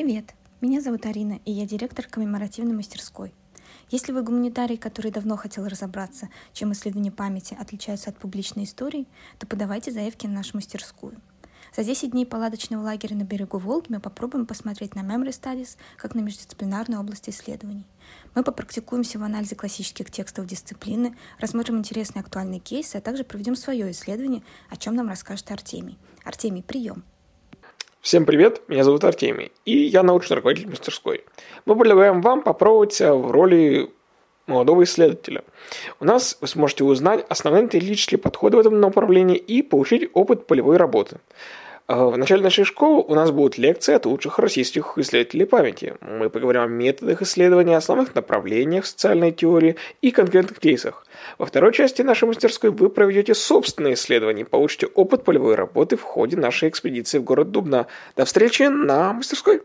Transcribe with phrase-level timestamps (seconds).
[0.00, 0.32] Привет!
[0.60, 3.34] Меня зовут Арина, и я директор коммеморативной мастерской.
[3.90, 9.08] Если вы гуманитарий, который давно хотел разобраться, чем исследование памяти отличаются от публичной истории,
[9.40, 11.20] то подавайте заявки на нашу мастерскую.
[11.76, 16.14] За 10 дней палаточного лагеря на берегу Волги мы попробуем посмотреть на Memory Studies как
[16.14, 17.84] на междисциплинарную область исследований.
[18.36, 23.90] Мы попрактикуемся в анализе классических текстов дисциплины, рассмотрим интересные актуальные кейсы, а также проведем свое
[23.90, 25.98] исследование, о чем нам расскажет Артемий.
[26.22, 27.02] Артемий, прием!
[28.00, 31.24] Всем привет, меня зовут Артемий, и я научный руководитель мастерской.
[31.66, 33.90] Мы предлагаем вам попробовать в роли
[34.46, 35.42] молодого исследователя.
[35.98, 40.76] У нас вы сможете узнать основные теоретические подходы в этом направлении и получить опыт полевой
[40.76, 41.18] работы.
[41.90, 45.94] А, в начале нашей школы у нас будут лекции от лучших российских исследователей памяти.
[46.02, 51.06] Мы поговорим о методах исследования, основных направлениях социальной теории и конкретных кейсах.
[51.38, 56.36] Во второй части нашей мастерской вы проведете собственные исследования, получите опыт полевой работы в ходе
[56.36, 57.86] нашей экспедиции в город Дубна.
[58.16, 59.62] До встречи на мастерской!